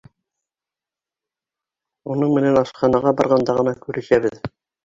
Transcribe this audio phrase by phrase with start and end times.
[2.13, 4.43] Уның менән ашханаға барғанда ғына күрешәбеҙ.